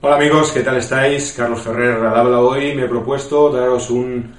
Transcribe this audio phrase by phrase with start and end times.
[0.00, 1.32] Hola amigos, ¿qué tal estáis?
[1.36, 2.76] Carlos Ferrer al habla hoy.
[2.76, 4.32] Me he propuesto daros un,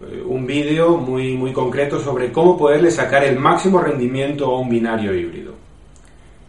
[0.00, 4.68] eh, un vídeo muy, muy concreto sobre cómo poderle sacar el máximo rendimiento a un
[4.68, 5.54] binario híbrido.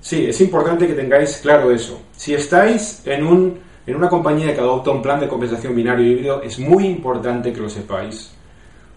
[0.02, 2.00] Sí, es importante que tengáis claro eso.
[2.16, 6.44] Si estáis en, un, en una compañía que adopta un plan de compensación binario híbrido,
[6.44, 8.36] es muy importante que lo sepáis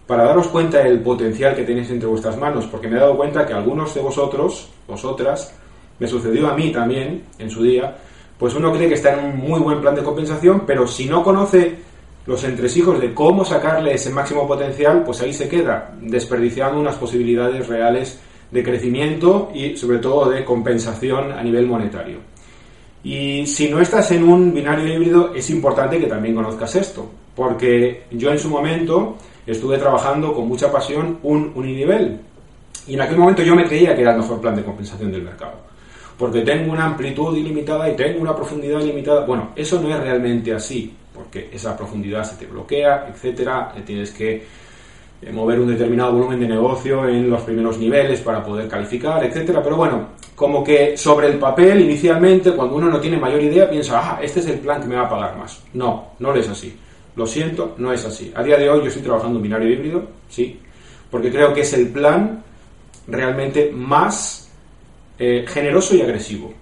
[0.05, 3.47] para daros cuenta del potencial que tenéis entre vuestras manos, porque me he dado cuenta
[3.47, 5.51] que algunos de vosotros, vosotras,
[5.99, 7.95] me sucedió a mí también en su día,
[8.37, 11.23] pues uno cree que está en un muy buen plan de compensación, pero si no
[11.23, 11.75] conoce
[12.25, 17.67] los entresijos de cómo sacarle ese máximo potencial, pues ahí se queda, desperdiciando unas posibilidades
[17.67, 18.19] reales
[18.51, 22.17] de crecimiento y sobre todo de compensación a nivel monetario.
[23.03, 28.03] Y si no estás en un binario híbrido, es importante que también conozcas esto, porque
[28.11, 32.19] yo en su momento estuve trabajando con mucha pasión un uninivel,
[32.87, 35.23] y en aquel momento yo me creía que era el mejor plan de compensación del
[35.23, 35.68] mercado
[36.19, 39.25] porque tengo una amplitud ilimitada y tengo una profundidad ilimitada.
[39.25, 44.43] Bueno, eso no es realmente así, porque esa profundidad se te bloquea, etcétera, tienes que
[45.21, 49.63] eh, mover un determinado volumen de negocio en los primeros niveles para poder calificar, etcétera.
[49.63, 54.01] Pero bueno, como que sobre el papel inicialmente, cuando uno no tiene mayor idea, piensa,
[54.03, 55.63] ah, este es el plan que me va a pagar más.
[55.73, 56.77] No, no es así.
[57.15, 58.29] Lo siento, no es así.
[58.35, 60.59] A día de hoy yo estoy trabajando en binario híbrido, sí,
[61.09, 62.43] porque creo que es el plan
[63.07, 64.48] realmente más
[65.19, 66.53] eh, generoso y agresivo.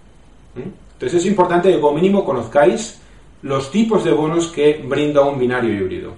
[0.56, 3.00] Entonces es importante que como mínimo conozcáis
[3.44, 6.16] los tipos de bonos que brinda un binario híbrido.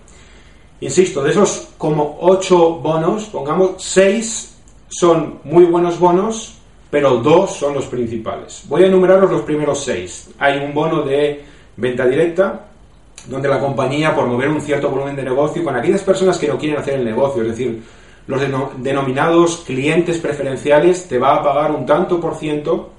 [0.82, 4.56] Insisto, de esos como 8 bonos, pongamos 6
[4.88, 6.56] son muy buenos bonos,
[6.90, 8.64] pero dos son los principales.
[8.68, 10.32] Voy a enumeraros los primeros 6.
[10.40, 11.44] Hay un bono de
[11.76, 12.68] venta directa,
[13.28, 16.58] donde la compañía, por mover un cierto volumen de negocio, con aquellas personas que no
[16.58, 17.84] quieren hacer el negocio, es decir,
[18.30, 18.40] los
[18.78, 22.92] denominados clientes preferenciales te va a pagar un tanto por ciento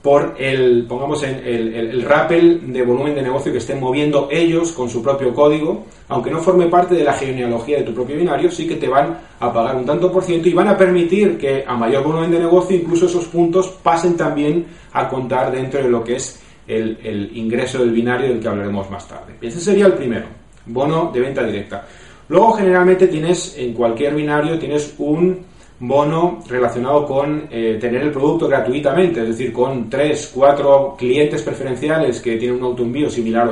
[0.00, 4.72] por el, pongamos, en el, el, rappel de volumen de negocio que estén moviendo ellos
[4.72, 8.50] con su propio código, aunque no forme parte de la genealogía de tu propio binario,
[8.50, 11.62] sí que te van a pagar un tanto por ciento y van a permitir que
[11.68, 14.64] a mayor volumen de negocio incluso esos puntos pasen también
[14.94, 18.90] a contar dentro de lo que es el, el ingreso del binario del que hablaremos
[18.90, 19.34] más tarde.
[19.42, 20.24] Ese sería el primero,
[20.64, 21.86] bono de venta directa.
[22.28, 25.52] Luego generalmente tienes, en cualquier binario, tienes un
[25.82, 32.20] bono relacionado con eh, tener el producto gratuitamente, es decir, con tres, cuatro clientes preferenciales
[32.20, 33.50] que tienen un autoenvío similar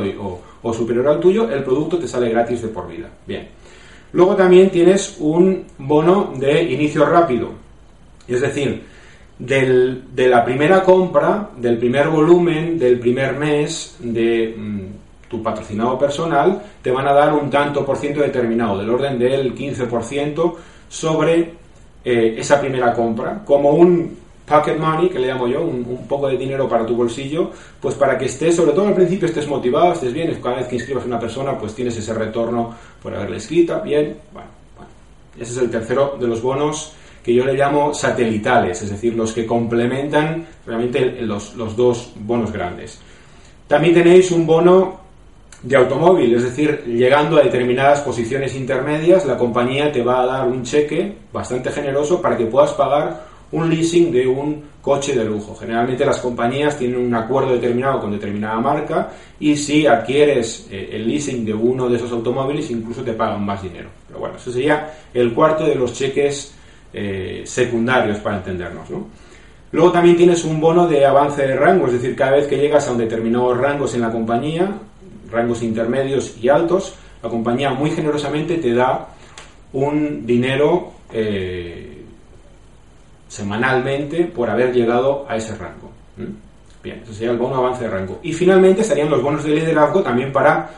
[0.63, 3.09] o, superior al tuyo, el producto te sale gratis de por vida.
[3.27, 3.49] Bien.
[4.13, 7.51] Luego también tienes un bono de inicio rápido,
[8.29, 8.83] es decir,
[9.39, 14.80] de la primera compra, del primer volumen, del primer mes de mm,
[15.31, 19.55] tu patrocinado personal, te van a dar un tanto por ciento determinado, del orden del
[19.55, 20.55] 15%
[20.89, 21.55] sobre
[22.05, 26.37] eh, esa primera compra, como un pocket money, que le llamo yo, un, poco de
[26.37, 30.13] dinero para tu bolsillo, pues para que estés, sobre todo al principio, estés motivado, estés
[30.13, 33.79] bien, cada vez que inscribas a una persona, pues tienes ese retorno por haberle escrita,
[33.79, 34.91] bien, bueno, bueno.
[35.39, 39.33] Ese es el tercero de los bonos que yo le llamo satelitales, es decir, los
[39.33, 42.99] que complementan realmente los, los dos bonos grandes.
[43.69, 44.99] También tenéis un bono
[45.63, 50.49] de automóvil, es decir, llegando a determinadas posiciones intermedias, la compañía te va a dar
[50.49, 55.55] un cheque bastante generoso para que puedas pagar un leasing de un coche de lujo.
[55.55, 61.07] Generalmente las compañías tienen un acuerdo determinado con determinada marca y si adquieres eh, el
[61.07, 63.91] leasing de uno de esos automóviles incluso te pagan más dinero.
[64.07, 66.55] Pero bueno, eso sería el cuarto de los cheques
[66.93, 68.89] eh, secundarios para entendernos.
[69.73, 72.89] Luego también tienes un bono de avance de rango, es decir, cada vez que llegas
[72.89, 74.69] a un determinado rangos en la compañía,
[75.31, 79.09] rangos intermedios y altos, la compañía muy generosamente te da
[79.73, 82.03] un dinero eh,
[83.29, 85.91] semanalmente por haber llegado a ese rango.
[86.83, 88.19] Bien, eso sería el bono avance de rango.
[88.23, 90.71] Y finalmente estarían los bonos de liderazgo también para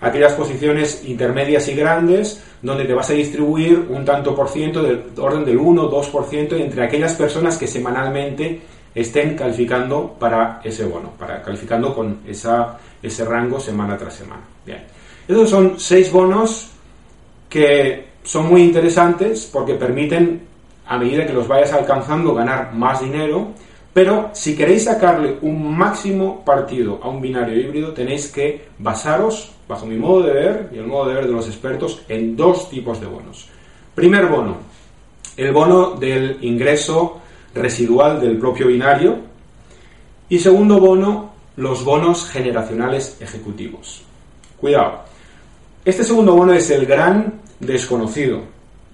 [0.00, 5.04] aquellas posiciones intermedias y grandes donde te vas a distribuir un tanto por ciento del
[5.16, 8.60] orden del 1 2% entre aquellas personas que semanalmente
[8.94, 14.42] estén calificando para ese bono, para calificando con esa ese rango semana tras semana.
[14.64, 14.84] Bien.
[15.26, 16.70] Esos son seis bonos
[17.48, 20.42] que son muy interesantes porque permiten
[20.86, 23.48] a medida que los vayas alcanzando, ganar más dinero.
[23.92, 29.86] Pero si queréis sacarle un máximo partido a un binario híbrido, tenéis que basaros, bajo
[29.86, 33.00] mi modo de ver y el modo de ver de los expertos, en dos tipos
[33.00, 33.48] de bonos.
[33.94, 34.58] Primer bono,
[35.36, 37.20] el bono del ingreso
[37.54, 39.16] residual del propio binario.
[40.28, 44.02] Y segundo bono, los bonos generacionales ejecutivos.
[44.60, 45.00] Cuidado,
[45.84, 48.42] este segundo bono es el gran desconocido,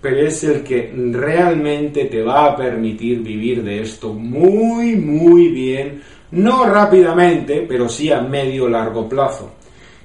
[0.01, 6.03] pero es el que realmente te va a permitir vivir de esto muy, muy bien,
[6.33, 9.51] no rápidamente, pero sí a medio largo plazo.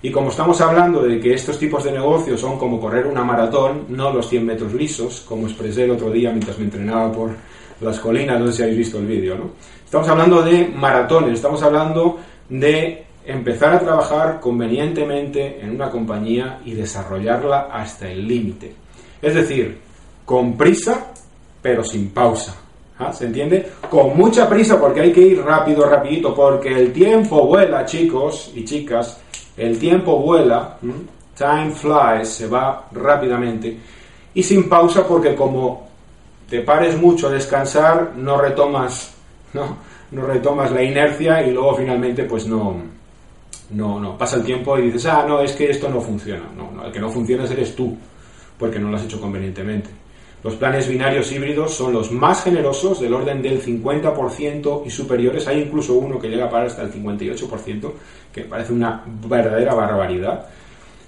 [0.01, 3.86] Y como estamos hablando de que estos tipos de negocios son como correr una maratón,
[3.89, 7.31] no los 100 metros lisos, como expresé el otro día mientras me entrenaba por
[7.81, 9.51] las colinas, no sé si habéis visto el vídeo, ¿no?
[9.83, 12.19] Estamos hablando de maratones, estamos hablando
[12.50, 18.74] de empezar a trabajar convenientemente en una compañía y desarrollarla hasta el límite.
[19.21, 19.79] Es decir,
[20.25, 21.12] con prisa,
[21.62, 22.56] pero sin pausa.
[23.00, 23.13] ¿Ah?
[23.13, 23.69] ¿Se entiende?
[23.89, 28.65] Con mucha prisa porque hay que ir rápido, rapidito, porque el tiempo vuela, chicos y
[28.65, 29.21] chicas,
[29.56, 30.77] el tiempo vuela,
[31.38, 33.77] time flies, se va rápidamente,
[34.33, 35.87] y sin pausa porque como
[36.49, 39.13] te pares mucho a descansar, no retomas,
[39.53, 39.77] no,
[40.11, 42.81] no retomas la inercia y luego finalmente pues no,
[43.71, 46.45] no, no, pasa el tiempo y dices, ah, no, es que esto no funciona.
[46.55, 47.97] No, no, el que no funciona eres tú,
[48.57, 49.89] porque no lo has hecho convenientemente.
[50.44, 55.47] Los planes binarios híbridos son los más generosos, del orden del 50% y superiores.
[55.47, 57.91] Hay incluso uno que llega a parar hasta el 58%,
[58.31, 60.45] que parece una verdadera barbaridad.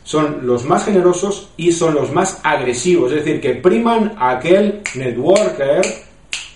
[0.09, 4.81] Son los más generosos y son los más agresivos, es decir, que priman a aquel
[4.95, 5.81] networker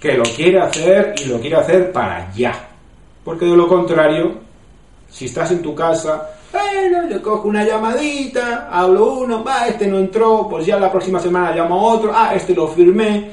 [0.01, 2.69] que lo quiere hacer y lo quiere hacer para ya.
[3.23, 4.39] Porque de lo contrario,
[5.07, 9.99] si estás en tu casa, bueno, yo cojo una llamadita, hablo uno, va, este no
[9.99, 13.29] entró, pues ya la próxima semana llamo a otro, ah, este lo firmé,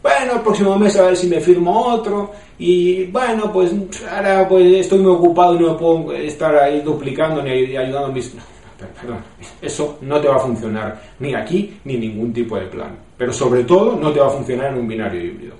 [0.00, 3.72] bueno, el próximo mes a ver si me firmo otro, y bueno, pues
[4.08, 8.32] ahora pues estoy muy ocupado y no me puedo estar ahí duplicando ni ayudando mis...
[8.78, 9.18] perdón,
[9.60, 13.64] eso no te va a funcionar ni aquí ni ningún tipo de plan, pero sobre
[13.64, 15.54] todo no te va a funcionar en un binario híbrido.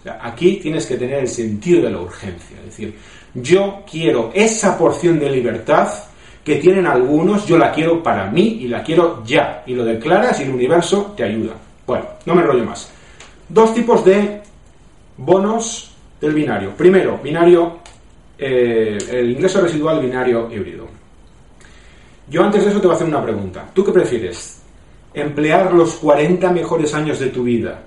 [0.00, 2.94] O sea, aquí tienes que tener el sentido de la urgencia, es decir,
[3.34, 5.88] yo quiero esa porción de libertad
[6.44, 9.62] que tienen algunos, yo la quiero para mí y la quiero ya.
[9.66, 11.54] Y lo declaras y el universo te ayuda.
[11.86, 12.90] Bueno, no me enrollo más.
[13.48, 14.40] Dos tipos de
[15.16, 16.70] bonos del binario.
[16.70, 17.78] Primero, binario,
[18.38, 20.81] eh, el ingreso residual binario híbrido.
[22.28, 23.68] Yo antes de eso te voy a hacer una pregunta.
[23.74, 24.60] ¿Tú qué prefieres?
[25.14, 27.82] ¿Emplear los 40 mejores años de tu vida?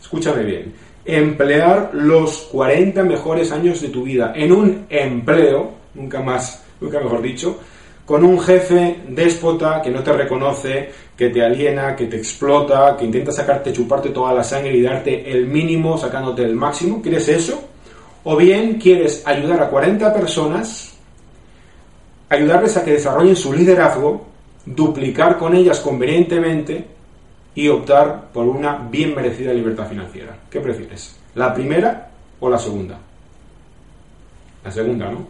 [0.00, 6.64] Escúchame bien emplear los 40 mejores años de tu vida en un empleo, nunca más,
[6.80, 7.58] nunca mejor dicho,
[8.04, 13.04] con un jefe déspota que no te reconoce, que te aliena, que te explota, que
[13.04, 17.00] intenta sacarte, chuparte toda la sangre y darte el mínimo sacándote el máximo.
[17.00, 17.68] ¿Quieres eso?
[18.24, 20.95] O bien quieres ayudar a 40 personas,
[22.28, 24.26] ayudarles a que desarrollen su liderazgo,
[24.64, 26.86] duplicar con ellas convenientemente
[27.54, 30.36] y optar por una bien merecida libertad financiera.
[30.50, 31.16] ¿Qué prefieres?
[31.34, 32.98] ¿La primera o la segunda?
[34.64, 35.26] La segunda, ¿no?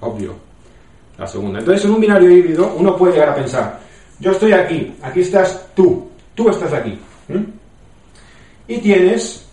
[0.00, 0.34] Obvio.
[1.16, 1.60] La segunda.
[1.60, 3.80] Entonces, en un binario híbrido, uno puede llegar a pensar,
[4.18, 6.98] yo estoy aquí, aquí estás tú, tú estás aquí.
[8.66, 9.46] Y tienes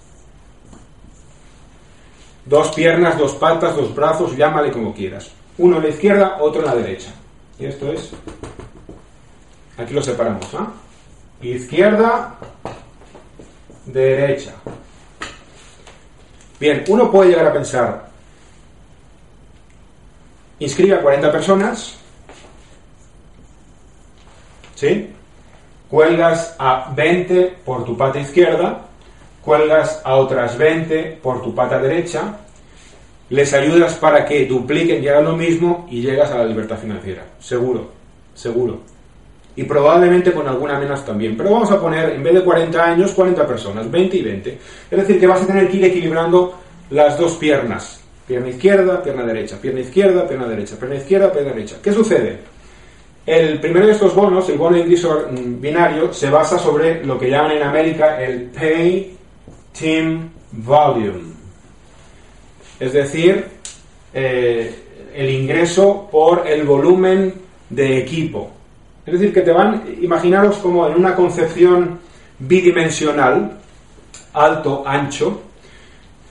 [2.46, 5.32] dos piernas, dos patas, dos brazos, llámale como quieras.
[5.62, 7.12] Uno en la izquierda, otro en la derecha.
[7.60, 8.10] Y esto es...
[9.77, 10.72] Aquí lo separamos, ¿ah?
[11.39, 12.36] izquierda,
[13.86, 14.53] derecha.
[16.60, 18.10] Bien, uno puede llegar a pensar,
[20.58, 21.96] inscribe a 40 personas,
[24.74, 25.13] ¿sí?
[25.89, 28.82] Cuelgas a 20 por tu pata izquierda,
[29.44, 32.38] cuelgas a otras 20 por tu pata derecha,
[33.32, 37.26] les ayudas para que dupliquen y lo mismo y llegas a la libertad financiera.
[37.40, 37.90] Seguro,
[38.36, 38.92] seguro
[39.56, 41.36] y probablemente con alguna menos también.
[41.36, 44.58] Pero vamos a poner, en vez de 40 años, 40 personas, 20 y 20.
[44.92, 46.58] Es decir, que vas a tener que ir equilibrando
[46.90, 48.02] las dos piernas.
[48.28, 51.78] Pierna izquierda, pierna derecha, pierna izquierda, pierna derecha, pierna izquierda, pierna derecha.
[51.84, 52.40] ¿Qué sucede?
[53.26, 57.52] El primero de estos bonos, el bono ingreso binario, se basa sobre lo que llaman
[57.52, 59.18] en América el Pay
[59.78, 61.31] Team Volume.
[62.82, 63.46] Es decir,
[64.12, 64.76] eh,
[65.14, 67.32] el ingreso por el volumen
[67.70, 68.50] de equipo.
[69.06, 72.00] Es decir, que te van, imaginaros como en una concepción
[72.40, 73.60] bidimensional,
[74.34, 75.42] alto, ancho,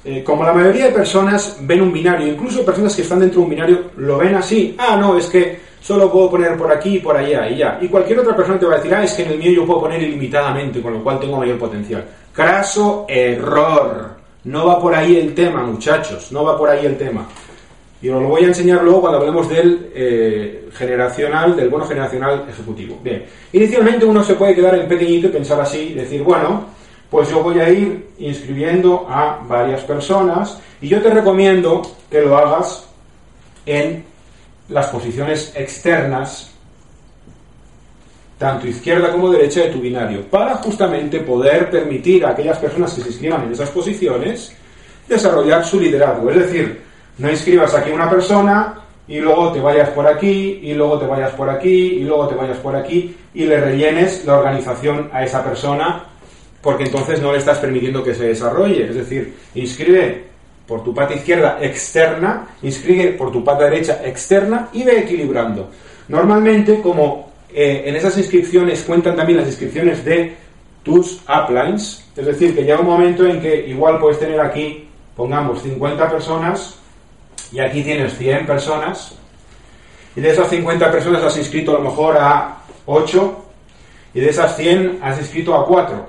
[0.05, 3.45] eh, como la mayoría de personas ven un binario, incluso personas que están dentro de
[3.45, 6.99] un binario lo ven así, ah, no, es que solo puedo poner por aquí y
[6.99, 7.79] por allá y ya.
[7.81, 9.65] Y cualquier otra persona te va a decir, ah, es que en el mío yo
[9.65, 12.05] puedo poner ilimitadamente, con lo cual tengo mayor potencial.
[12.33, 14.20] Craso error.
[14.45, 17.27] No va por ahí el tema, muchachos, no va por ahí el tema.
[18.03, 22.47] Y os lo voy a enseñar luego cuando hablemos del eh, generacional, del bono generacional
[22.49, 22.99] ejecutivo.
[23.03, 26.65] Bien, inicialmente uno se puede quedar en pequeñito y pensar así, decir, bueno,
[27.11, 32.39] pues yo voy a ir inscribiendo a varias personas y yo te recomiendo que lo
[32.39, 32.89] hagas
[33.67, 34.05] en
[34.69, 36.53] las posiciones externas,
[38.41, 43.03] tanto izquierda como derecha de tu binario, para justamente poder permitir a aquellas personas que
[43.03, 44.57] se inscriban en esas posiciones
[45.07, 46.31] desarrollar su liderazgo.
[46.31, 46.81] Es decir,
[47.19, 51.33] no inscribas aquí una persona y luego te vayas por aquí, y luego te vayas
[51.33, 55.45] por aquí, y luego te vayas por aquí, y le rellenes la organización a esa
[55.45, 56.05] persona,
[56.63, 58.89] porque entonces no le estás permitiendo que se desarrolle.
[58.89, 60.25] Es decir, inscribe
[60.67, 65.69] por tu pata izquierda externa, inscribe por tu pata derecha externa y ve equilibrando.
[66.09, 70.37] Normalmente, como eh, en esas inscripciones cuentan también las inscripciones de
[70.83, 75.63] tus uplines, es decir, que llega un momento en que igual puedes tener aquí, pongamos,
[75.63, 76.79] 50 personas
[77.53, 79.15] y aquí tienes 100 personas,
[80.17, 83.45] y de esas 50 personas has inscrito a lo mejor a 8,
[84.15, 86.07] y de esas 100 has inscrito a 4,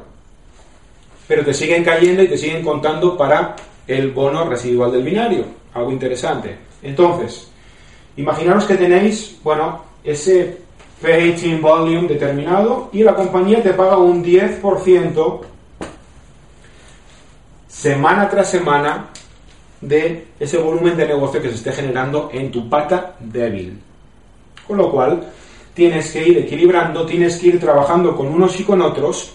[1.28, 3.56] pero te siguen cayendo y te siguen contando para
[3.88, 6.58] el bono residual del binario, algo interesante.
[6.82, 7.50] Entonces,
[8.18, 10.58] imaginaros que tenéis, bueno, ese
[11.02, 15.42] team volume determinado y la compañía te paga un 10%
[17.68, 19.08] semana tras semana
[19.80, 23.82] de ese volumen de negocio que se esté generando en tu pata débil.
[24.68, 25.24] Con lo cual,
[25.74, 29.34] tienes que ir equilibrando, tienes que ir trabajando con unos y con otros,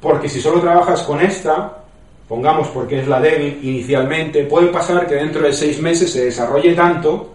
[0.00, 1.84] porque si solo trabajas con esta,
[2.28, 6.74] pongamos porque es la débil inicialmente, puede pasar que dentro de seis meses se desarrolle
[6.74, 7.34] tanto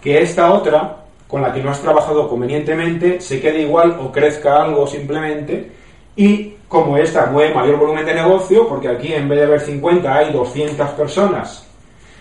[0.00, 1.01] que esta otra,
[1.32, 5.66] con la que no has trabajado convenientemente, se quede igual o crezca algo simplemente,
[6.14, 10.14] y como esta mueve mayor volumen de negocio, porque aquí en vez de haber 50
[10.14, 11.66] hay 200 personas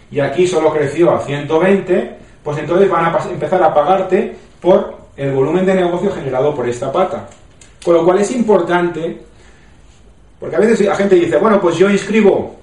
[0.09, 5.33] y aquí solo creció a 120, pues entonces van a empezar a pagarte por el
[5.33, 7.27] volumen de negocio generado por esta pata.
[7.83, 9.17] Con lo cual es importante,
[10.39, 12.55] porque a veces la gente dice, bueno, pues yo inscribo,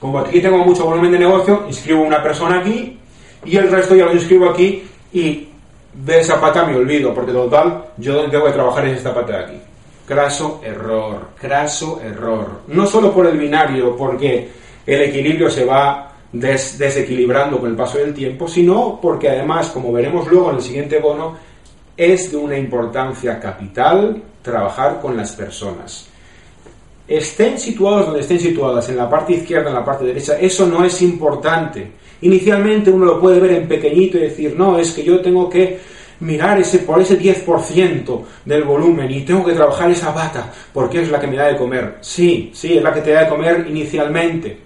[0.00, 2.98] como aquí tengo mucho volumen de negocio, inscribo una persona aquí
[3.44, 5.48] y el resto ya lo inscribo aquí y
[5.92, 9.38] de esa pata me olvido, porque total, yo donde tengo que trabajar es esta pata
[9.38, 9.60] de aquí.
[10.06, 12.62] Craso error, craso error.
[12.68, 14.50] No solo por el binario, porque
[14.86, 20.26] el equilibrio se va desequilibrando con el paso del tiempo, sino porque además, como veremos
[20.28, 21.36] luego en el siguiente bono,
[21.96, 26.08] es de una importancia capital trabajar con las personas.
[27.06, 30.84] Estén situados donde estén situadas, en la parte izquierda, en la parte derecha, eso no
[30.84, 31.92] es importante.
[32.22, 35.78] Inicialmente uno lo puede ver en pequeñito y decir, no, es que yo tengo que
[36.20, 41.10] mirar ese, por ese 10% del volumen y tengo que trabajar esa bata porque es
[41.10, 41.98] la que me da de comer.
[42.00, 44.56] Sí, sí, es la que te da de comer inicialmente,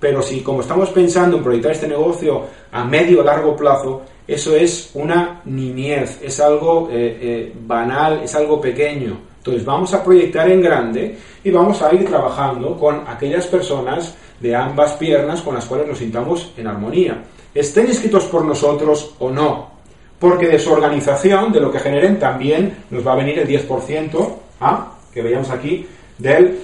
[0.00, 4.56] pero si como estamos pensando en proyectar este negocio a medio o largo plazo, eso
[4.56, 9.18] es una niñez, es algo eh, eh, banal, es algo pequeño.
[9.38, 14.54] Entonces vamos a proyectar en grande y vamos a ir trabajando con aquellas personas de
[14.54, 17.22] ambas piernas con las cuales nos sintamos en armonía.
[17.54, 19.70] Estén inscritos por nosotros o no,
[20.18, 24.34] porque de su organización, de lo que generen, también nos va a venir el 10%,
[24.60, 24.92] ¿ah?
[25.12, 25.86] que veíamos aquí,
[26.18, 26.58] del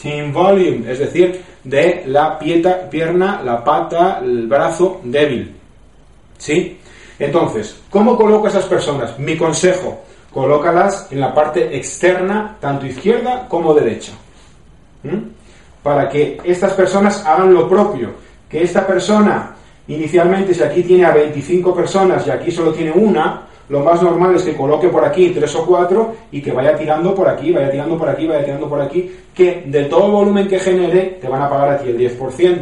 [0.00, 5.54] Team Volume, es decir, de la pieta, pierna, la pata, el brazo débil.
[6.36, 6.78] ¿Sí?
[7.18, 9.18] Entonces, ¿cómo coloco a esas personas?
[9.18, 14.12] Mi consejo, colócalas en la parte externa, tanto izquierda como derecha.
[15.88, 18.10] Para que estas personas hagan lo propio.
[18.46, 19.54] Que esta persona,
[19.86, 24.34] inicialmente, si aquí tiene a 25 personas y aquí solo tiene una, lo más normal
[24.34, 27.70] es que coloque por aquí tres o cuatro y que vaya tirando por aquí, vaya
[27.70, 31.40] tirando por aquí, vaya tirando por aquí, que de todo volumen que genere te van
[31.40, 32.58] a pagar aquí el 10%.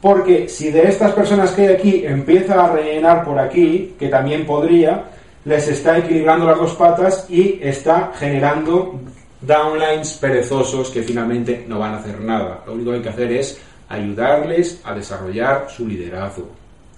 [0.00, 4.44] Porque si de estas personas que hay aquí empieza a rellenar por aquí, que también
[4.44, 5.04] podría,
[5.44, 8.98] les está equilibrando las dos patas y está generando
[9.46, 12.62] downlines perezosos que finalmente no van a hacer nada.
[12.66, 16.50] Lo único que hay que hacer es ayudarles a desarrollar su liderazgo,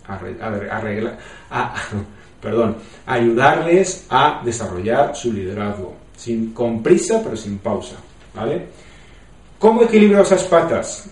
[0.07, 1.19] a, arreglar,
[1.50, 1.75] a,
[2.41, 2.76] perdón,
[3.07, 7.97] ayudarles a desarrollar su liderazgo, sin, con prisa pero sin pausa,
[8.35, 8.67] ¿vale?
[9.59, 11.09] ¿Cómo equilibro esas patas?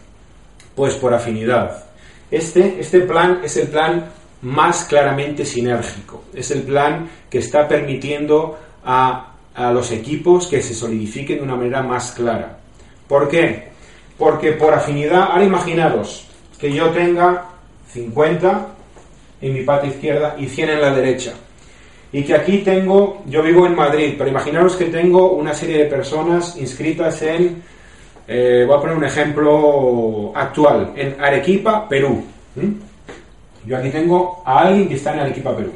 [0.75, 1.85] Pues por afinidad.
[2.31, 4.11] Este, este plan es el plan
[4.43, 10.75] más claramente sinérgico, es el plan que está permitiendo a, a los equipos que se
[10.75, 12.59] solidifiquen de una manera más clara.
[13.09, 13.69] ¿Por qué?
[14.19, 16.27] Porque por afinidad, ahora imaginaros
[16.59, 17.47] que yo tenga
[17.89, 18.69] 50
[19.41, 21.35] en mi pata izquierda y 100 en la derecha.
[22.13, 25.87] Y que aquí tengo, yo vivo en Madrid, pero imaginaros que tengo una serie de
[25.87, 27.63] personas inscritas en
[28.27, 32.25] eh, voy a poner un ejemplo actual, en Arequipa, Perú.
[33.67, 35.73] Yo aquí tengo a alguien que está en Arequipa, Perú.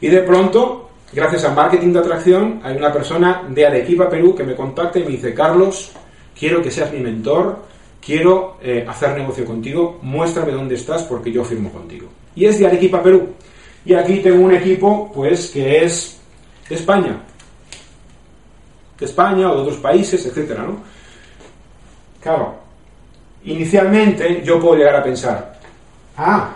[0.00, 4.44] Y de pronto, gracias a marketing de atracción, hay una persona de Arequipa, Perú, que
[4.44, 5.92] me contacta y me dice, Carlos,
[6.38, 7.58] quiero que seas mi mentor,
[8.00, 12.08] quiero eh, hacer negocio contigo, muéstrame dónde estás porque yo firmo contigo.
[12.34, 13.28] Y es de Arequipa, Perú.
[13.84, 16.20] Y aquí tengo un equipo, pues, que es
[16.68, 17.20] de España.
[18.98, 20.78] De España o de otros países, etcétera, ¿no?
[22.20, 22.56] Claro,
[23.44, 25.58] inicialmente yo puedo llegar a pensar,
[26.16, 26.54] ah,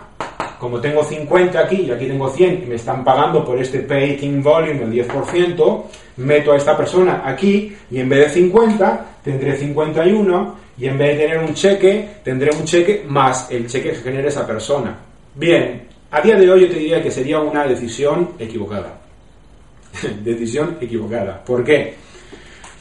[0.63, 4.45] como tengo 50 aquí y aquí tengo 100 y me están pagando por este paying
[4.45, 5.83] volume el 10%,
[6.19, 11.19] meto a esta persona aquí y en vez de 50 tendré 51 y en vez
[11.19, 14.97] de tener un cheque tendré un cheque más el cheque que genere esa persona.
[15.35, 19.01] Bien, a día de hoy yo te diría que sería una decisión equivocada.
[20.23, 21.43] decisión equivocada.
[21.45, 21.95] ¿Por qué?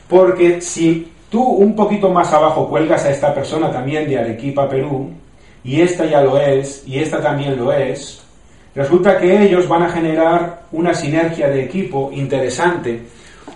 [0.07, 5.09] Porque si tú un poquito más abajo cuelgas a esta persona también de Arequipa, Perú,
[5.63, 8.21] y esta ya lo es, y esta también lo es,
[8.73, 13.01] resulta que ellos van a generar una sinergia de equipo interesante,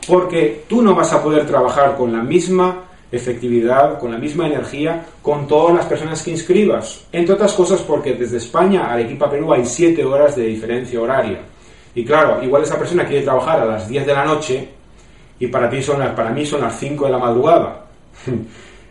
[0.08, 5.06] porque tú no vas a poder trabajar con la misma efectividad, con la misma energía,
[5.22, 7.06] con todas las personas que inscribas.
[7.12, 11.40] Entre otras cosas porque desde España a Arequipa, Perú hay 7 horas de diferencia horaria.
[11.94, 14.70] Y claro, igual esa persona quiere trabajar a las 10 de la noche
[15.40, 17.86] y para, ti son para mí son las 5 de la madrugada.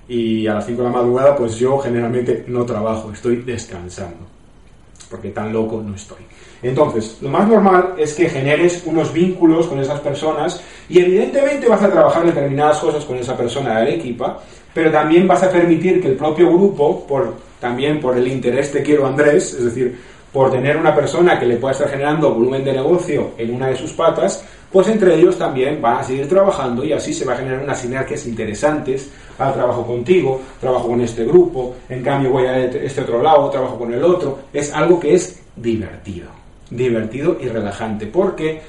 [0.08, 4.26] y a las 5 de la madrugada pues yo generalmente no trabajo, estoy descansando.
[5.10, 6.24] Porque tan loco no estoy.
[6.62, 11.82] Entonces, lo más normal es que generes unos vínculos con esas personas y evidentemente vas
[11.82, 14.34] a trabajar determinadas cosas con esa persona del equipo,
[14.72, 18.82] pero también vas a permitir que el propio grupo, por, también por el interés de
[18.82, 19.98] quiero Andrés, es decir,
[20.32, 23.76] por tener una persona que le pueda estar generando volumen de negocio en una de
[23.76, 27.36] sus patas, pues entre ellos también van a seguir trabajando y así se va a
[27.36, 29.08] generar unas sinergias interesantes.
[29.38, 33.78] al trabajo contigo, trabajo con este grupo, en cambio voy a este otro lado, trabajo
[33.78, 34.40] con el otro.
[34.52, 38.60] Es algo que es divertido divertido y relajante, porque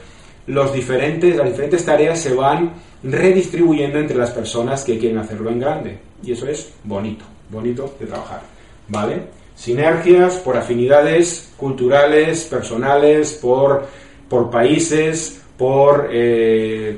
[0.47, 5.59] los diferentes, las diferentes tareas se van redistribuyendo entre las personas que quieren hacerlo en
[5.59, 5.97] grande.
[6.23, 8.41] Y eso es bonito, bonito de trabajar.
[8.87, 9.21] ¿Vale?
[9.55, 13.87] Sinergias por afinidades culturales, personales, por,
[14.29, 16.97] por países, por eh,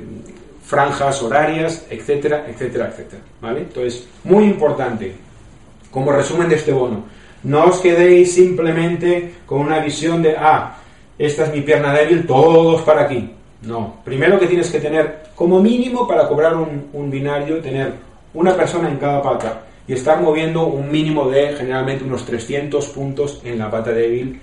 [0.64, 3.22] franjas horarias, etcétera, etcétera, etcétera.
[3.40, 3.60] ¿Vale?
[3.60, 5.14] Entonces, muy importante,
[5.90, 7.04] como resumen de este bono,
[7.44, 10.76] no os quedéis simplemente con una visión de, ah,
[11.18, 13.30] esta es mi pierna débil, todos para aquí.
[13.62, 17.92] No, primero que tienes que tener, como mínimo para cobrar un, binario, tener
[18.34, 23.40] una persona en cada pata y estar moviendo un mínimo de generalmente unos 300 puntos
[23.44, 24.40] en la pata débil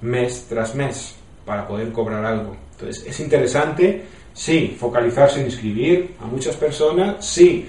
[0.00, 2.56] mes tras mes para poder cobrar algo.
[2.84, 4.02] Entonces, es interesante,
[4.34, 7.66] sí, focalizarse en inscribir a muchas personas, sí,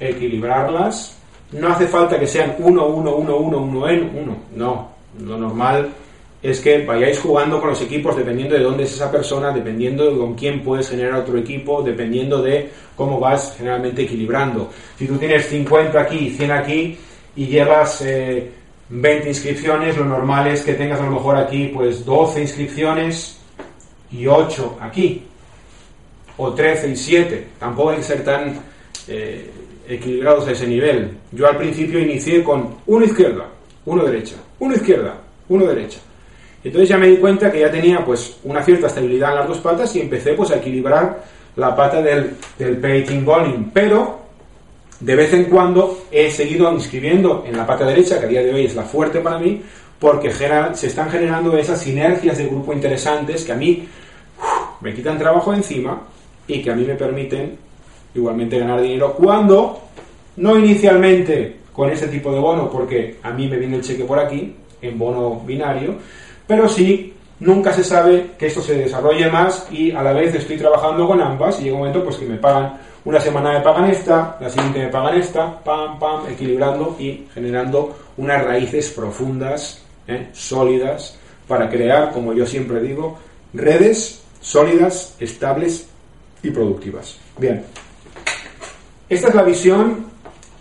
[0.00, 1.18] equilibrarlas.
[1.52, 4.36] No hace falta que sean uno, uno, uno, uno, uno en uno.
[4.56, 5.90] No, lo normal
[6.42, 10.16] es que vayáis jugando con los equipos dependiendo de dónde es esa persona, dependiendo de
[10.16, 14.70] con quién puedes generar otro equipo, dependiendo de cómo vas generalmente equilibrando.
[14.98, 16.98] Si tú tienes 50 aquí, 100 aquí
[17.36, 22.04] y llevas 20 eh, inscripciones, lo normal es que tengas a lo mejor aquí pues
[22.04, 23.43] 12 inscripciones
[24.16, 25.22] y 8 aquí,
[26.36, 27.46] o 13 y 7.
[27.58, 28.60] Tampoco hay que ser tan
[29.08, 29.50] eh,
[29.88, 31.10] equilibrados a ese nivel.
[31.32, 33.46] Yo al principio inicié con uno izquierda,
[33.86, 35.16] uno derecha, uno izquierda,
[35.48, 35.98] uno derecha.
[36.62, 39.58] Entonces ya me di cuenta que ya tenía pues una cierta estabilidad en las dos
[39.58, 41.22] patas y empecé pues a equilibrar
[41.56, 43.70] la pata del, del painting volume.
[43.72, 44.20] Pero
[45.00, 48.54] de vez en cuando he seguido inscribiendo en la pata derecha, que a día de
[48.54, 49.60] hoy es la fuerte para mí,
[49.98, 53.88] porque se están generando esas sinergias de grupo interesantes que a mí
[54.84, 56.02] me quitan trabajo encima
[56.46, 57.56] y que a mí me permiten
[58.14, 59.80] igualmente ganar dinero cuando,
[60.36, 64.18] no inicialmente con ese tipo de bono, porque a mí me viene el cheque por
[64.18, 65.94] aquí, en bono binario,
[66.46, 70.58] pero sí, nunca se sabe que esto se desarrolle más y a la vez estoy
[70.58, 73.86] trabajando con ambas y llega un momento pues que me pagan, una semana me pagan
[73.86, 80.28] esta, la siguiente me pagan esta, pam, pam, equilibrando y generando unas raíces profundas, ¿eh?
[80.34, 81.18] sólidas,
[81.48, 83.18] para crear, como yo siempre digo,
[83.54, 85.88] redes sólidas, estables
[86.42, 87.16] y productivas.
[87.38, 87.64] Bien,
[89.08, 90.06] esta es la visión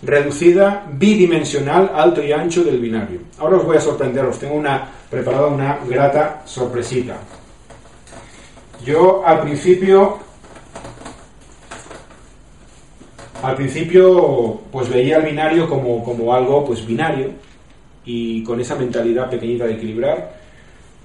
[0.01, 3.19] reducida bidimensional alto y ancho del binario.
[3.37, 7.17] Ahora os voy a sorprender, os tengo una preparado una grata sorpresita.
[8.83, 10.17] Yo al principio,
[13.43, 17.31] al principio, pues veía el binario como, como algo pues binario
[18.05, 20.42] y con esa mentalidad pequeñita de equilibrar.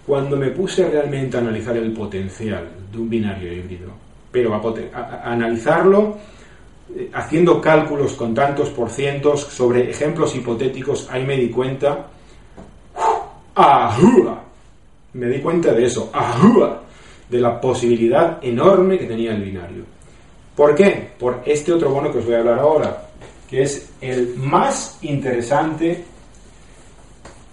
[0.08, 3.90] Cuando me puse realmente a analizar el potencial de un binario híbrido,
[4.32, 6.16] pero a, analizarlo
[6.96, 12.06] eh, haciendo cálculos con tantos por cientos sobre ejemplos hipotéticos, ahí me di cuenta,
[13.54, 14.44] ¡ajúa!
[15.12, 16.80] Me di cuenta de eso, ¡ajúa!
[17.28, 19.84] De la posibilidad enorme que tenía el binario.
[20.56, 21.10] ¿Por qué?
[21.18, 23.08] Por este otro bono que os voy a hablar ahora,
[23.46, 26.02] que es el más interesante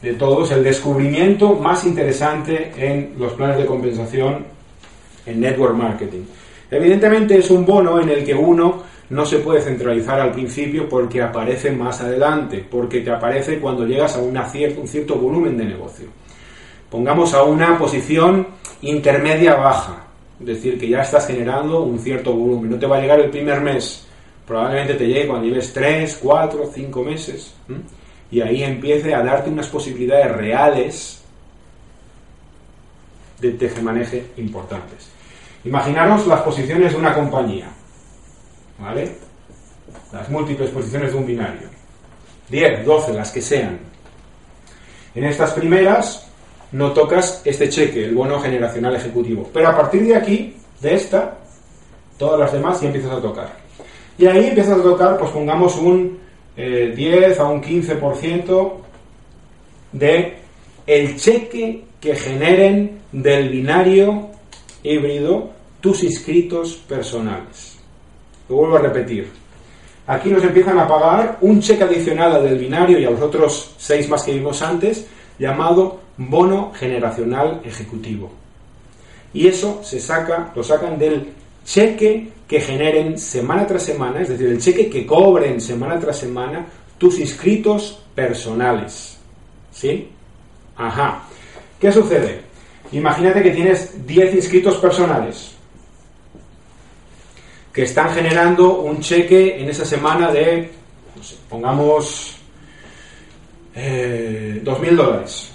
[0.06, 4.46] de todos, el descubrimiento más interesante en los planes de compensación
[5.26, 6.22] en network marketing.
[6.70, 11.24] Evidentemente es un bono en el que uno no se puede centralizar al principio porque
[11.24, 16.06] aparece más adelante, porque te aparece cuando llegas a un cierto volumen de negocio.
[16.92, 18.46] Pongamos a una posición
[18.84, 20.06] intermedia baja,
[20.40, 22.70] es decir, que ya estás generando un cierto volumen.
[22.70, 24.06] No te va a llegar el primer mes,
[24.46, 27.56] probablemente te llegue cuando lleves 3, 4, 5 meses.
[28.32, 31.22] Y ahí empiece a darte unas posibilidades reales
[33.40, 35.10] de tejemaneje importantes.
[35.64, 37.68] Imaginaros las posiciones de una compañía.
[38.80, 39.16] ¿Vale?
[40.12, 41.68] Las múltiples posiciones de un binario.
[42.50, 43.80] 10, 12, las que sean.
[45.16, 46.28] En estas primeras
[46.72, 49.50] no tocas este cheque, el bono generacional ejecutivo.
[49.54, 51.38] Pero a partir de aquí, de esta,
[52.18, 53.54] todas las demás ya empiezas a tocar.
[54.18, 56.20] Y ahí empiezas a tocar, pues pongamos un
[56.56, 58.74] 10 eh, a un 15%
[59.92, 60.38] de
[60.88, 64.30] el cheque que generen del binario
[64.84, 65.50] híbrido
[65.82, 67.78] tus inscritos personales.
[68.48, 69.30] Lo vuelvo a repetir.
[70.08, 73.74] Aquí nos empiezan a pagar un cheque adicional al del binario y a los otros
[73.78, 75.08] seis más que vimos antes,
[75.40, 78.32] llamado bono generacional ejecutivo.
[79.34, 81.34] Y eso se saca, lo sacan del
[81.66, 86.66] cheque que generen semana tras semana, es decir, el cheque que cobren semana tras semana
[86.98, 89.18] tus inscritos personales.
[89.72, 90.10] ¿Sí?
[90.78, 91.24] Ajá.
[91.80, 92.42] ¿Qué sucede?
[92.92, 95.52] Imagínate que tienes 10 inscritos personales
[97.74, 100.72] que están generando un cheque en esa semana de,
[101.50, 102.38] pongamos,
[103.76, 105.55] eh, 2.000 dólares.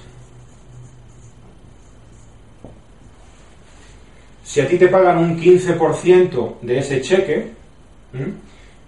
[4.50, 7.52] Si a ti te pagan un 15% de ese cheque,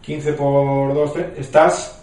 [0.01, 2.03] 15 por 2, estás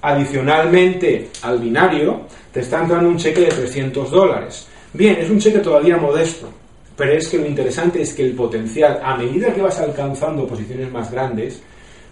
[0.00, 4.66] adicionalmente al binario, te están dando un cheque de 300 dólares.
[4.94, 6.48] Bien, es un cheque todavía modesto,
[6.96, 10.90] pero es que lo interesante es que el potencial, a medida que vas alcanzando posiciones
[10.90, 11.60] más grandes,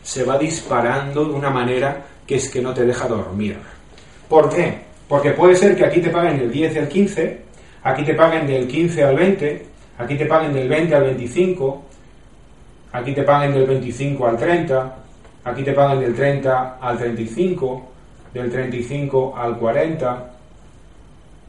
[0.02, 3.56] se va disparando de una manera que es que no te deja dormir.
[4.28, 4.80] ¿Por qué?
[5.08, 7.47] Porque puede ser que aquí te paguen del 10 al 15,
[7.82, 9.66] aquí te paguen del 15 al 20,
[9.98, 11.82] aquí te paguen del 20 al 25,
[12.92, 14.96] aquí te paguen del 25 al 30,
[15.44, 17.88] aquí te paguen del 30 al 35,
[18.34, 20.30] del 35 al 40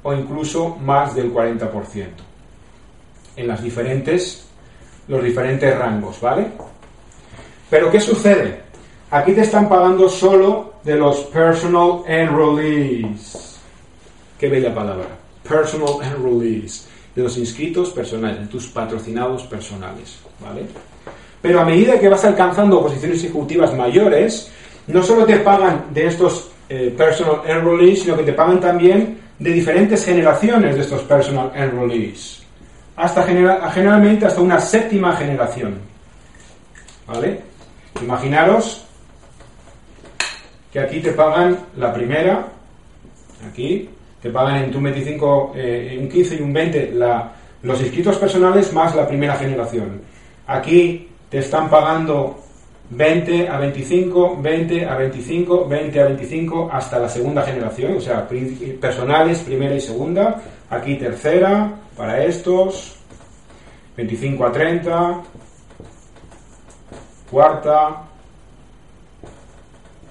[0.03, 2.07] o incluso más del 40%
[3.35, 4.47] en las diferentes,
[5.07, 6.47] los diferentes rangos, ¿vale?
[7.69, 8.61] Pero ¿qué sucede?
[9.11, 13.59] Aquí te están pagando solo de los personal enrollees.
[14.37, 15.18] Qué bella palabra.
[15.49, 16.87] Personal enrollees.
[17.15, 20.61] De los inscritos personales, de tus patrocinados personales, ¿vale?
[21.41, 24.51] Pero a medida que vas alcanzando posiciones ejecutivas mayores,
[24.87, 29.51] no solo te pagan de estos eh, personal enrollees, sino que te pagan también de
[29.51, 32.39] diferentes generaciones de estos personal enrollees
[32.99, 35.79] hasta generalmente hasta una séptima generación.
[37.07, 37.41] ¿Vale?
[38.01, 38.83] Imaginaros
[40.71, 42.47] que aquí te pagan la primera,
[43.49, 43.89] aquí,
[44.21, 47.31] te pagan en un 25, eh, un 15 y un 20 la,
[47.63, 50.01] los inscritos personales más la primera generación.
[50.47, 52.39] Aquí te están pagando
[52.89, 58.27] 20 a 25, 20 a 25, 20 a 25 hasta la segunda generación, o sea,
[58.81, 60.41] personales, primera y segunda.
[60.69, 62.95] Aquí tercera, para estos,
[63.95, 65.21] 25 a 30,
[67.29, 68.03] cuarta,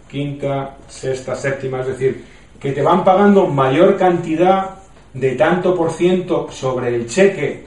[0.09, 2.25] quinta, sexta, séptima, es decir,
[2.61, 4.71] que te van pagando mayor cantidad
[5.15, 7.65] de tanto por ciento sobre el cheque,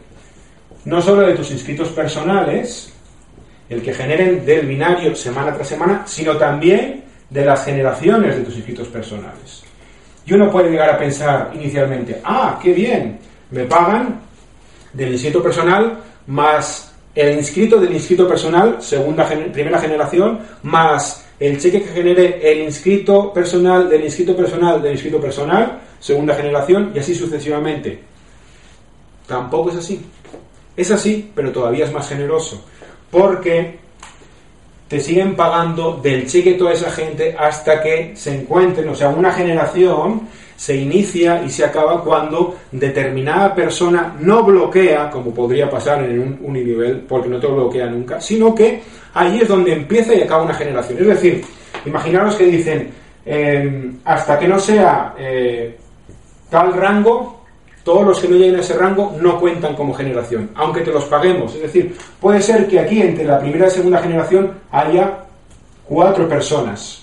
[0.85, 2.93] no solo de tus inscritos personales,
[3.69, 8.55] el que generen del binario semana tras semana, sino también de las generaciones de tus
[8.57, 9.63] inscritos personales.
[10.25, 13.19] Y uno puede llegar a pensar inicialmente, ah, qué bien,
[13.51, 14.19] me pagan
[14.93, 21.81] del inscrito personal más el inscrito del inscrito personal, segunda primera generación, más el cheque
[21.81, 27.15] que genere el inscrito personal del inscrito personal del inscrito personal, segunda generación, y así
[27.15, 27.99] sucesivamente.
[29.25, 30.05] Tampoco es así.
[30.77, 32.63] Es así, pero todavía es más generoso.
[33.09, 33.79] Porque
[34.87, 39.31] te siguen pagando del cheque toda esa gente hasta que se encuentren, o sea, una
[39.31, 40.27] generación
[40.61, 46.39] se inicia y se acaba cuando determinada persona no bloquea, como podría pasar en un
[46.43, 48.79] uninivel, porque no te bloquea nunca, sino que
[49.15, 50.99] ahí es donde empieza y acaba una generación.
[50.99, 51.43] Es decir,
[51.83, 52.91] imaginaros que dicen,
[53.25, 55.77] em, hasta que no sea eh,
[56.51, 57.43] tal rango,
[57.83, 61.05] todos los que no lleguen a ese rango no cuentan como generación, aunque te los
[61.05, 61.55] paguemos.
[61.55, 65.23] Es decir, puede ser que aquí entre la primera y segunda generación haya
[65.85, 67.01] cuatro personas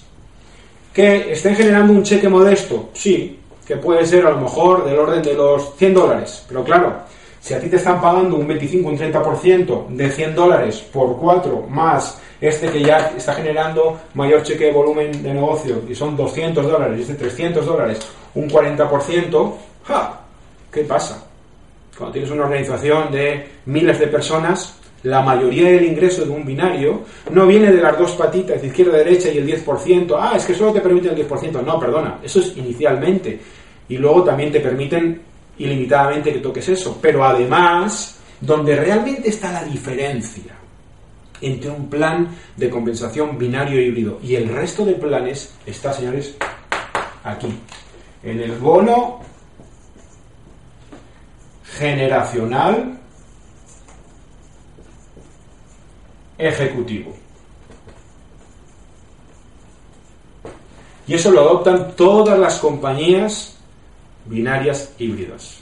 [0.92, 3.38] que estén generando un cheque modesto, sí,
[3.68, 6.42] que puede ser a lo mejor del orden de los 100 dólares.
[6.48, 7.02] Pero claro,
[7.38, 11.66] si a ti te están pagando un 25, un 30% de 100 dólares por 4
[11.68, 16.64] más este que ya está generando mayor cheque de volumen de negocio y son 200
[16.64, 17.98] dólares y este 300 dólares,
[18.35, 19.54] un 40%,
[19.85, 20.20] ¡ja!
[20.72, 21.26] ¿qué pasa?
[21.96, 27.02] Cuando tienes una organización de miles de personas, la mayoría del ingreso de un binario
[27.30, 30.16] no viene de las dos patitas, de izquierda a derecha y el 10%.
[30.18, 31.62] Ah, es que solo te permite el 10%.
[31.64, 33.40] No, perdona, eso es inicialmente
[33.88, 35.20] y luego también te permiten
[35.58, 36.98] ilimitadamente que toques eso.
[37.00, 40.54] Pero además, donde realmente está la diferencia
[41.40, 46.37] entre un plan de compensación binario híbrido y el resto de planes está, señores,
[47.22, 47.54] aquí,
[48.24, 49.20] en el bono
[51.62, 52.97] generacional
[56.38, 57.14] ejecutivo.
[61.07, 63.57] Y eso lo adoptan todas las compañías
[64.27, 65.59] binarias híbridas.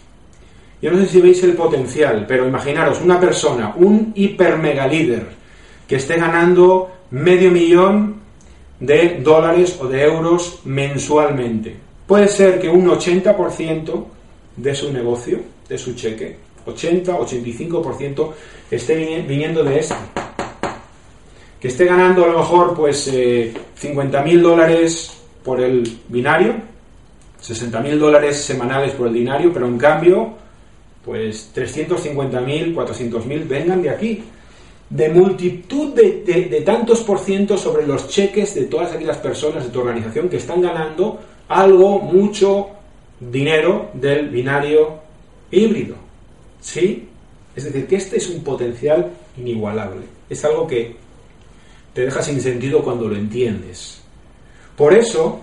[0.83, 5.27] Yo no sé si veis el potencial, pero imaginaros una persona, un hiper mega líder,
[5.89, 8.17] que esté ganando medio millón
[8.81, 11.77] de dólares o de euros mensualmente.
[12.07, 14.05] Puede ser que un 80%
[14.57, 16.37] de su negocio, de su cheque,
[16.67, 18.33] 80, 85%
[18.71, 19.95] esté viniendo de este.
[21.61, 26.55] Que esté ganando a lo mejor pues eh, 50 mil dólares por el binario,
[27.43, 30.35] 60.000 dólares semanales por el dinario, pero en cambio,
[31.05, 34.25] pues 350.000, 400.000 vengan de aquí.
[34.89, 39.71] De multitud de, de, tantos por ciento sobre los cheques de todas aquellas personas de
[39.71, 42.69] tu organización que están ganando algo, mucho
[43.19, 45.01] dinero del binario
[45.51, 45.97] híbrido.
[46.61, 47.09] ¿Sí?
[47.55, 50.03] Es decir, que este es un potencial inigualable.
[50.29, 50.97] Es algo que
[51.97, 54.03] te deja sin sentido cuando lo entiendes.
[54.77, 55.41] Por eso,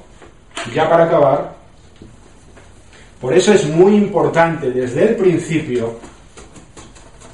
[0.71, 1.55] ya para acabar,
[3.19, 5.95] por eso es muy importante desde el principio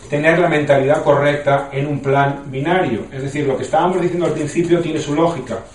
[0.09, 3.07] tener la mentalidad correcta en un plan binario.
[3.11, 5.65] Es decir, lo que estábamos diciendo al principio tiene su lógica.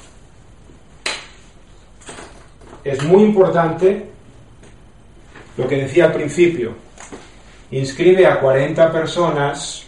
[2.83, 4.07] Es muy importante
[5.59, 6.73] lo que decía al principio.
[7.73, 9.84] Inscribe a 40 personas,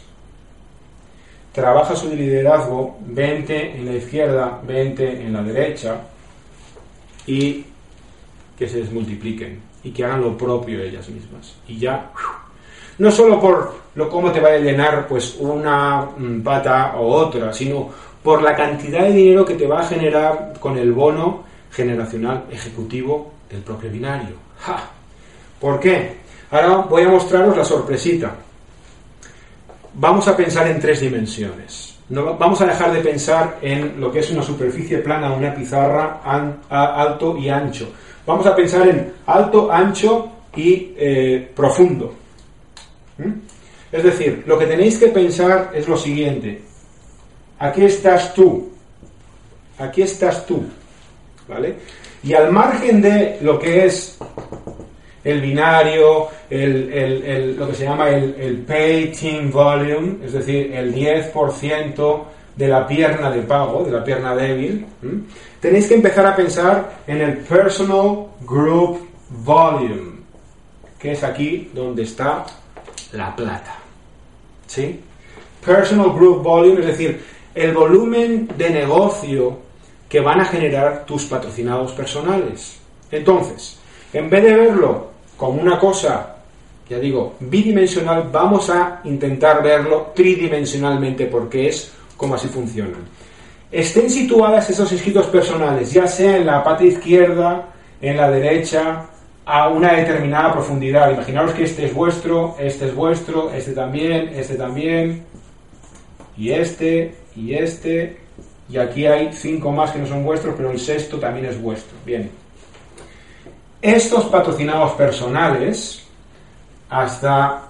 [1.56, 5.96] trabaja su liderazgo 20 en la izquierda, 20 en la derecha
[7.26, 7.64] y
[8.58, 11.56] que se desmultipliquen y que hagan lo propio ellas mismas.
[11.66, 12.10] Y ya,
[12.98, 17.50] no solo por lo cómo te va a llenar pues una mm, pata o otra,
[17.54, 17.88] sino
[18.22, 23.32] por la cantidad de dinero que te va a generar con el bono generacional ejecutivo
[23.48, 24.36] del propio binario.
[25.58, 26.16] ¿Por qué?
[26.50, 28.34] Ahora voy a mostraros la sorpresita.
[29.98, 31.96] Vamos a pensar en tres dimensiones.
[32.10, 36.20] No, vamos a dejar de pensar en lo que es una superficie plana, una pizarra
[36.68, 37.90] alto y ancho
[38.26, 42.14] Vamos a pensar en alto, ancho y eh, profundo.
[43.18, 43.32] ¿Mm?
[43.90, 46.60] Es decir, lo que tenéis que pensar es lo siguiente.
[47.58, 48.72] Aquí estás tú.
[49.78, 50.64] Aquí estás tú.
[51.48, 51.76] ¿Vale?
[52.22, 54.15] Y al margen de lo que es
[55.26, 62.22] el binario, lo que se llama el, el pay team volume, es decir, el 10%
[62.54, 64.86] de la pierna de pago, de la pierna débil,
[65.60, 70.20] tenéis que empezar a pensar en el Personal Group Volume,
[70.96, 72.46] que es aquí donde está
[73.12, 73.78] la plata.
[74.68, 75.00] ¿Sí?
[75.64, 77.20] Personal Group Volume, es decir,
[77.52, 79.58] el volumen de negocio
[80.08, 82.78] que van a generar tus patrocinados personales.
[83.10, 83.80] Entonces,
[84.12, 86.36] en vez de verlo como una cosa,
[86.88, 93.00] ya digo, bidimensional, vamos a intentar verlo tridimensionalmente porque es cómo así funcionan.
[93.70, 97.68] Estén situadas esos escritos personales, ya sea en la pata izquierda,
[98.00, 99.06] en la derecha,
[99.44, 101.10] a una determinada profundidad.
[101.10, 105.24] Imaginaos que este es vuestro, este es vuestro, este también, este también,
[106.36, 108.18] y este, y este,
[108.68, 111.96] y aquí hay cinco más que no son vuestros, pero el sexto también es vuestro.
[112.04, 112.30] Bien.
[113.86, 116.02] Estos patrocinados personales,
[116.90, 117.68] hasta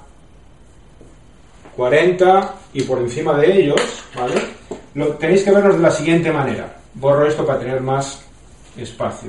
[1.77, 5.13] 40 y por encima de ellos, ¿vale?
[5.19, 6.75] tenéis que verlos de la siguiente manera.
[6.95, 8.25] Borro esto para tener más
[8.79, 9.29] espacio.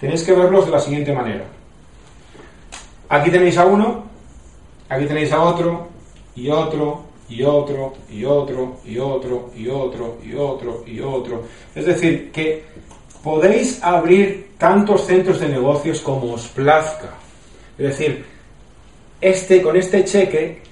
[0.00, 1.44] Tenéis que verlos de la siguiente manera.
[3.08, 4.06] Aquí tenéis a uno,
[4.88, 5.86] aquí tenéis a otro,
[6.34, 11.44] y otro, y otro, y otro, y otro, y otro, y otro, y otro.
[11.76, 12.64] Es decir, que
[13.22, 17.14] podéis abrir tantos centros de negocios como os plazca.
[17.78, 18.24] Es decir,
[19.20, 20.62] este, con este cheque,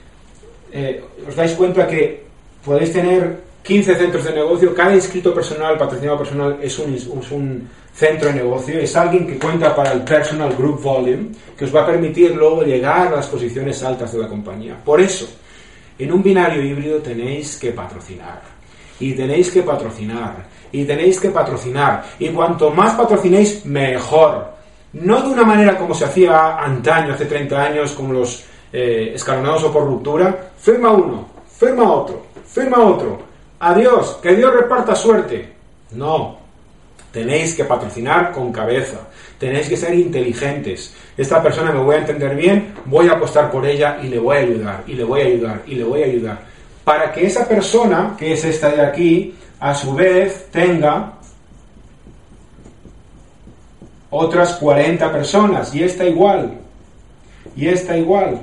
[0.73, 2.25] eh, os dais cuenta que
[2.65, 7.69] podéis tener 15 centros de negocio, cada inscrito personal, patrocinado personal, es un, es un
[7.93, 11.83] centro de negocio, es alguien que cuenta para el Personal Group Volume, que os va
[11.83, 14.77] a permitir luego llegar a las posiciones altas de la compañía.
[14.83, 15.29] Por eso,
[15.99, 18.58] en un binario híbrido tenéis que patrocinar.
[19.01, 20.47] Y tenéis que patrocinar.
[20.73, 22.05] Y tenéis que patrocinar.
[22.19, 24.47] Y cuanto más patrocinéis, mejor.
[24.93, 29.65] No de una manera como se hacía antaño, hace 30 años, como los eh, escalonados
[29.65, 30.51] o por ruptura.
[30.59, 33.19] Firma uno, firma otro, firma otro.
[33.61, 35.55] Adiós, que Dios reparta suerte.
[35.93, 36.39] No,
[37.13, 38.99] Tenéis que patrocinar con cabeza.
[39.39, 40.95] Tenéis que ser inteligentes.
[41.17, 44.37] Esta persona me voy a entender bien, voy a apostar por ella y le voy
[44.37, 46.39] a ayudar, y le voy a ayudar, y le voy a ayudar.
[46.88, 51.12] Para que esa persona, que es esta de aquí, a su vez tenga
[54.09, 56.55] otras 40 personas, y esta igual,
[57.55, 58.40] y esta igual,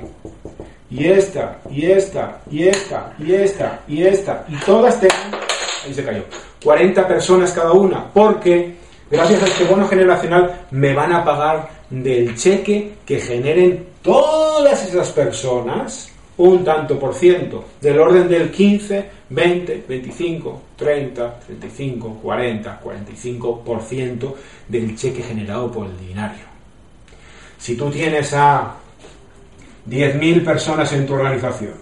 [0.88, 5.40] y esta, y esta, y esta, y esta, y esta, y todas tengan...
[5.84, 6.22] Ahí se cayó
[6.62, 8.76] 40 personas cada una, porque
[9.10, 15.10] gracias a este bono generacional me van a pagar del cheque que generen todas esas
[15.10, 23.60] personas un tanto por ciento, del orden del 15, 20, 25, 30, 35, 40, 45
[23.64, 24.36] por ciento
[24.68, 26.44] del cheque generado por el dinario.
[27.58, 28.76] Si tú tienes a
[29.88, 31.74] 10.000 personas en tu organización,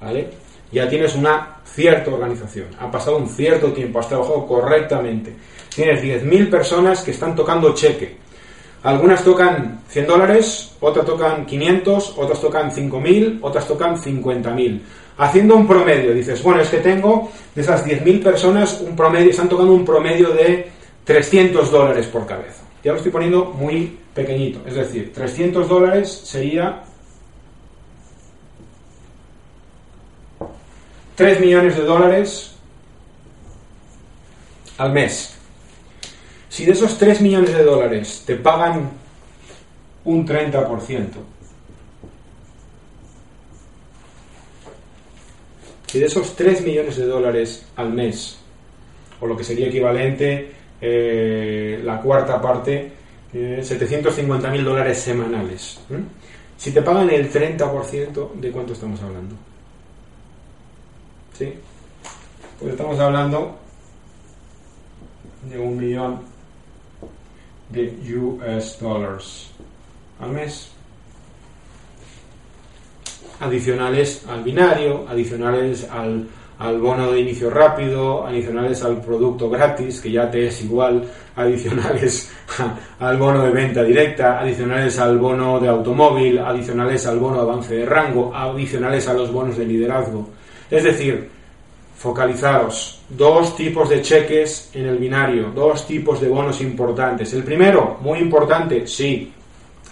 [0.00, 0.28] ¿vale?
[0.72, 5.34] Ya tienes una cierta organización, ha pasado un cierto tiempo, has trabajado correctamente.
[5.74, 8.23] Tienes 10.000 personas que están tocando cheque.
[8.84, 14.80] Algunas tocan 100 dólares, otras tocan 500, otras tocan 5.000, otras tocan 50.000.
[15.16, 19.48] Haciendo un promedio, dices, bueno, es que tengo de esas 10.000 personas un promedio, están
[19.48, 20.70] tocando un promedio de
[21.04, 22.62] 300 dólares por cabeza.
[22.82, 26.82] Ya lo estoy poniendo muy pequeñito, es decir, 300 dólares sería
[31.14, 32.54] 3 millones de dólares
[34.76, 35.33] al mes.
[36.54, 38.88] Si de esos 3 millones de dólares te pagan
[40.04, 41.08] un 30%,
[45.88, 48.38] si de esos 3 millones de dólares al mes,
[49.20, 52.92] o lo que sería equivalente eh, la cuarta parte,
[53.32, 55.80] eh, 750 mil dólares semanales,
[56.56, 59.34] si te pagan el 30%, ¿de cuánto estamos hablando?
[61.36, 61.52] ¿sí?
[62.60, 63.56] Pues estamos hablando
[65.50, 66.33] de un millón
[67.70, 69.50] de US dollars
[70.20, 70.70] al mes.
[73.40, 80.12] Adicionales al binario, adicionales al, al bono de inicio rápido, adicionales al producto gratis, que
[80.12, 81.04] ya te es igual,
[81.36, 82.30] adicionales
[83.00, 87.74] al bono de venta directa, adicionales al bono de automóvil, adicionales al bono de avance
[87.74, 90.28] de rango, adicionales a los bonos de liderazgo.
[90.70, 91.33] Es decir,
[92.04, 97.32] focalizaros, dos tipos de cheques en el binario, dos tipos de bonos importantes.
[97.32, 99.32] El primero, muy importante, sí,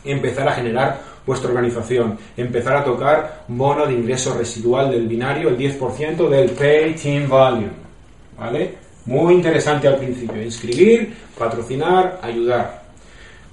[0.05, 5.57] empezar a generar vuestra organización, empezar a tocar bono de ingreso residual del binario, el
[5.57, 7.71] 10% del Pay Team Volume.
[8.39, 8.75] ¿Vale?
[9.07, 12.83] Muy interesante al principio, inscribir, patrocinar, ayudar.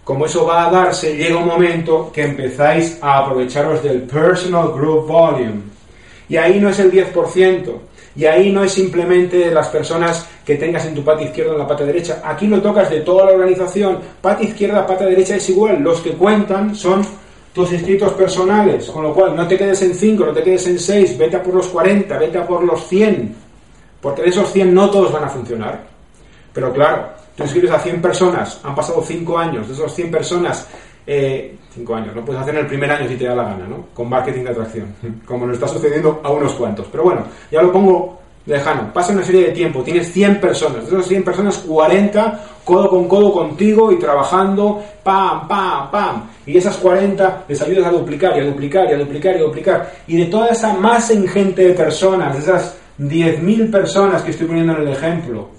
[0.04, 5.08] Como eso va a darse, llega un momento que empezáis a aprovecharos del Personal Group
[5.08, 5.62] Volume
[6.28, 7.90] y ahí no es el 10%.
[8.16, 11.60] Y ahí no es simplemente las personas que tengas en tu pata izquierda o en
[11.60, 12.22] la pata derecha.
[12.24, 14.00] Aquí lo tocas de toda la organización.
[14.22, 15.82] Pata izquierda, pata derecha es igual.
[15.82, 17.06] Los que cuentan son
[17.54, 18.90] tus inscritos personales.
[18.90, 21.18] Con lo cual, no te quedes en 5, no te quedes en 6.
[21.18, 23.36] Vete a por los 40, vete a por los 100.
[24.02, 25.84] Porque de esos 100 no todos van a funcionar.
[26.54, 29.68] Pero claro, tú inscribes a 100 personas, han pasado 5 años.
[29.68, 30.68] De esos 100 personas
[31.12, 33.66] eh, cinco años, lo puedes hacer en el primer año si te da la gana,
[33.68, 33.88] ¿no?
[33.96, 34.94] Con marketing de atracción,
[35.26, 36.86] como nos está sucediendo a unos cuantos.
[36.92, 38.94] Pero bueno, ya lo pongo lejano.
[38.94, 43.08] Pasa una serie de tiempo, tienes 100 personas, de esas 100 personas, 40 codo con
[43.08, 46.30] codo contigo y trabajando, pam, pam, pam.
[46.46, 49.42] Y esas 40 les ayudas a duplicar y a duplicar y a duplicar y a
[49.42, 49.94] duplicar.
[50.06, 54.74] Y de toda esa masa ingente de personas, de esas 10.000 personas que estoy poniendo
[54.74, 55.50] en el ejemplo,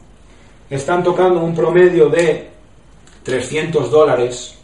[0.70, 2.50] están tocando un promedio de
[3.24, 4.59] 300 dólares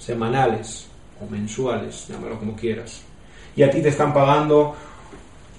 [0.00, 0.88] semanales
[1.20, 3.02] o mensuales, llámalo como quieras,
[3.54, 4.74] y a ti te están pagando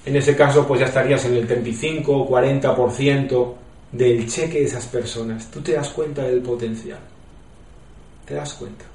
[0.06, 3.54] en ese caso pues ya estarías en el 35 o 40%
[3.92, 5.50] del cheque de esas personas.
[5.52, 7.00] Tú te das cuenta del potencial.
[8.26, 8.86] Te das cuenta.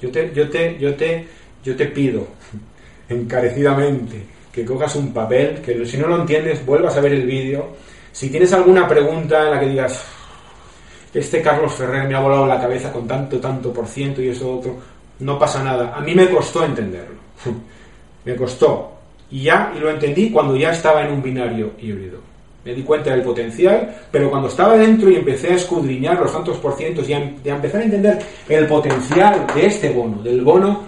[0.00, 1.26] Yo te, yo te, yo te,
[1.62, 2.26] yo te pido
[3.08, 7.74] encarecidamente que cojas un papel, que si no lo entiendes, vuelvas a ver el vídeo.
[8.12, 10.04] Si tienes alguna pregunta en la que digas,
[11.14, 14.58] este Carlos Ferrer me ha volado la cabeza con tanto, tanto por ciento y eso
[14.58, 14.76] otro,
[15.20, 15.94] no pasa nada.
[15.94, 17.16] A mí me costó entenderlo.
[18.24, 18.92] me costó.
[19.30, 22.18] Y ya, y lo entendí cuando ya estaba en un binario híbrido.
[22.64, 26.56] Me di cuenta del potencial, pero cuando estaba dentro y empecé a escudriñar los tantos
[26.58, 30.84] por cientos y a, empezar a entender el potencial de este bono, del bono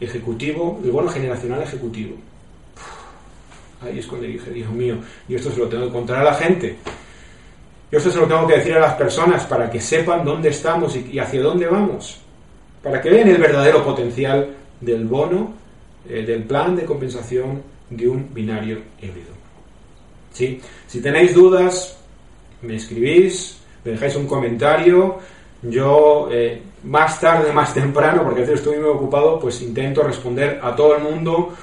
[0.00, 2.16] ejecutivo, del bono generacional ejecutivo.
[3.80, 4.96] Ahí es cuando dije, Dios mío,
[5.28, 6.76] y esto se lo tengo que contar a la gente.
[7.90, 10.94] Y esto se lo tengo que decir a las personas para que sepan dónde estamos
[10.96, 12.20] y, hacia dónde vamos.
[12.82, 15.54] Para que vean el verdadero potencial del bono,
[16.08, 19.32] eh, del plan de compensación de un binario híbrido.
[20.32, 20.60] ¿Sí?
[20.86, 21.98] Si tenéis dudas,
[22.62, 25.18] me escribís, me dejáis un comentario.
[25.62, 30.96] Yo eh, más tarde, más temprano, porque estoy muy ocupado, pues intento responder a todo
[30.96, 31.54] el mundo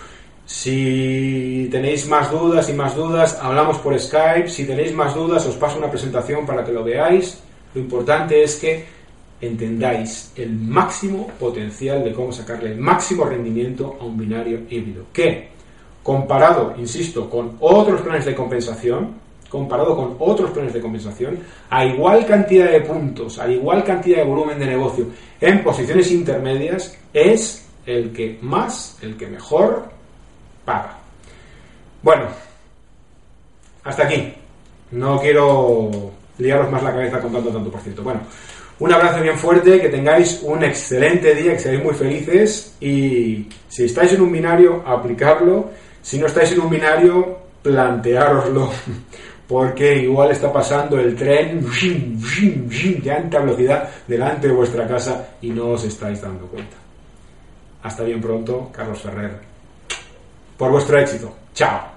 [0.45, 4.47] si tenéis más dudas y más dudas, hablamos por Skype.
[4.47, 7.39] Si tenéis más dudas, os paso una presentación para que lo veáis.
[7.73, 8.85] Lo importante es que
[9.41, 15.05] entendáis el máximo potencial de cómo sacarle el máximo rendimiento a un binario híbrido.
[15.11, 15.49] Que,
[16.03, 19.15] comparado, insisto, con otros planes de compensación,
[19.49, 21.39] comparado con otros planes de compensación,
[21.71, 25.07] a igual cantidad de puntos, a igual cantidad de volumen de negocio
[25.41, 29.94] en posiciones intermedias, es el que más, el que mejor
[30.65, 30.97] paga.
[32.01, 32.25] Bueno,
[33.83, 34.33] hasta aquí.
[34.91, 38.03] No quiero liaros más la cabeza con tanto, tanto por ciento.
[38.03, 38.21] Bueno,
[38.79, 43.85] un abrazo bien fuerte, que tengáis un excelente día, que seáis muy felices y si
[43.85, 45.71] estáis en un binario, aplicarlo.
[46.01, 48.71] Si no estáis en un binario, planteároslo,
[49.47, 51.65] porque igual está pasando el tren
[53.01, 56.75] de alta velocidad delante de vuestra casa y no os estáis dando cuenta.
[57.81, 59.54] Hasta bien pronto, Carlos Ferrer
[60.57, 61.31] por vuestro éxito.
[61.53, 61.94] Chao.